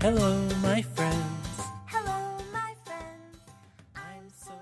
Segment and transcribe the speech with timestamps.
[0.00, 1.60] Hello, my friends.
[1.86, 3.38] Hello, my friends.
[3.96, 4.52] I'm so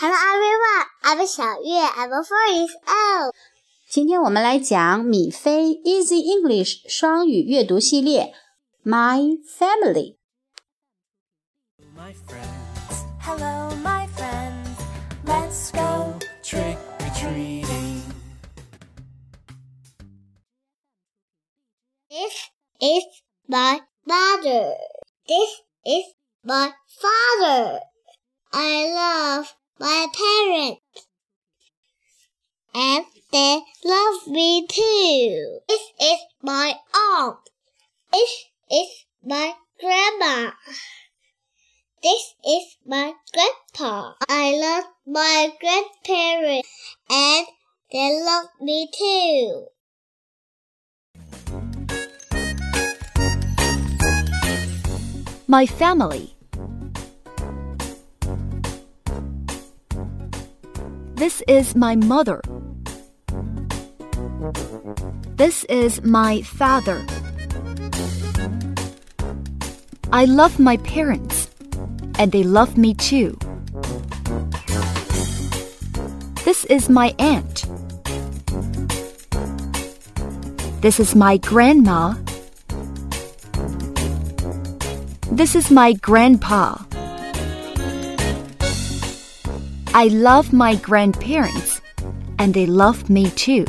[0.00, 0.86] Hello, everyone.
[1.04, 1.86] I'm 小月.
[1.96, 3.34] I'm four years old.
[3.88, 8.32] 今天我们来讲米菲 Easy English 双语阅读系列
[8.82, 14.78] My Family。My friends, hello, my friends.
[15.26, 18.00] Let's go trick or treating.
[22.08, 22.48] This
[22.80, 23.04] is
[23.46, 24.73] my mother.
[25.27, 26.05] This is
[26.43, 26.71] my
[27.01, 27.81] father.
[28.53, 30.81] I love my parents.
[32.73, 35.59] And they love me too.
[35.67, 37.39] This is my aunt.
[38.13, 40.51] This is my grandma.
[42.01, 44.13] This is my grandpa.
[44.29, 46.69] I love my grandparents
[47.09, 47.47] and
[47.91, 49.67] they love me too.
[55.49, 56.35] My family.
[61.15, 62.41] This is my mother.
[65.37, 67.01] This is my father.
[70.11, 71.49] I love my parents,
[72.19, 73.39] and they love me too.
[76.43, 77.63] This is my aunt.
[80.81, 82.15] This is my grandma
[85.36, 86.76] this is my grandpa.
[89.94, 91.80] I love my grandparents,
[92.38, 93.64] and they love me too.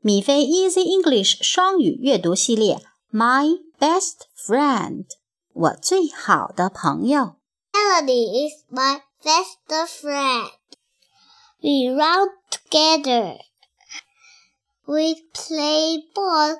[0.00, 2.78] 米菲 Easy English 双语阅读系列
[3.10, 5.06] My Best Friend
[5.54, 7.36] 我最好的朋友
[7.72, 9.56] Melody is my best
[10.00, 10.50] friend.
[11.62, 13.38] We run together.
[14.88, 16.58] We play ball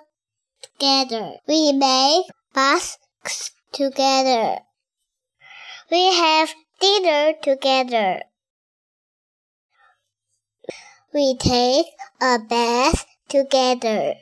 [0.63, 1.37] together.
[1.47, 4.61] We make masks together.
[5.91, 8.23] We have dinner together.
[11.13, 11.87] We take
[12.21, 14.15] a bath together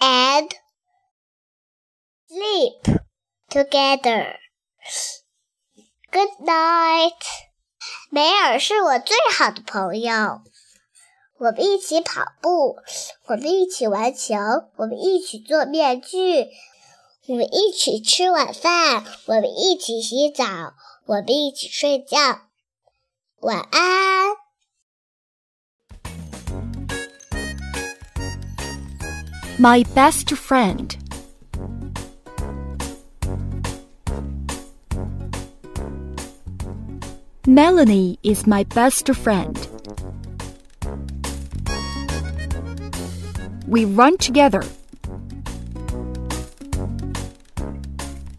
[0.00, 0.54] and
[2.28, 3.00] sleep
[3.50, 4.34] together.
[6.10, 7.48] Good night.
[8.10, 10.40] 梅尔是我最好的朋友。
[11.42, 12.76] 我们一起跑步，
[13.26, 14.34] 我们一起玩球，
[14.76, 16.48] 我们一起做面具，
[17.28, 20.44] 我们一起吃晚饭，我们一起洗澡，
[21.06, 22.18] 我们一起睡觉。
[23.40, 24.36] 晚安。
[29.60, 30.96] My best friend.
[37.46, 39.56] Melanie is my best friend.
[43.67, 44.63] We run together.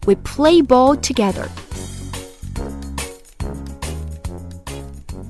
[0.07, 1.49] We play ball together.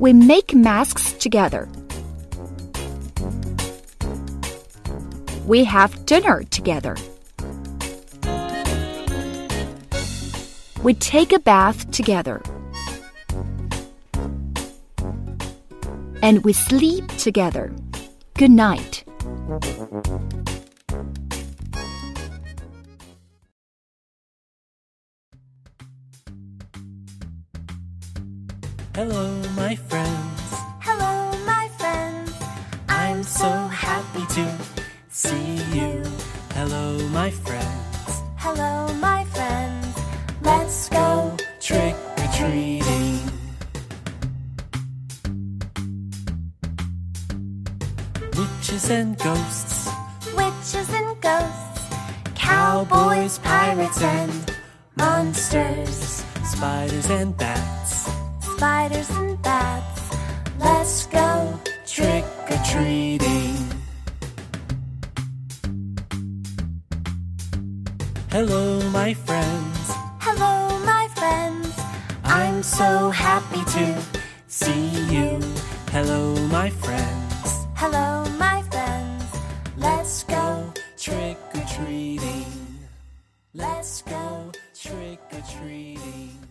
[0.01, 1.69] We make masks together.
[5.47, 6.97] We have dinner together.
[10.83, 12.43] We take a bath together.
[16.23, 17.73] And we sleep together.
[18.35, 19.04] Good night.
[19.25, 19.33] Hello,
[29.57, 30.41] my friends.
[30.81, 32.33] Hello, my friends.
[32.91, 34.45] I'm so happy to
[35.09, 36.03] see you.
[36.53, 38.21] Hello, my friends.
[38.37, 39.14] Hello, my
[48.37, 49.89] Witches and ghosts.
[50.37, 51.87] Witches and ghosts.
[52.35, 54.53] Cowboys, pirates, and
[54.97, 56.25] monsters.
[56.43, 58.11] Spiders and bats.
[58.41, 60.17] Spiders and bats.
[60.59, 63.57] Let's go trick or treating.
[68.33, 69.79] Hello, my friends.
[70.19, 71.73] Hello, my friends.
[72.25, 74.03] I'm so happy to
[74.49, 75.39] see you.
[75.93, 77.25] Hello, my friends
[81.05, 82.47] trick or treating.
[83.53, 86.44] Let's go trick or treating.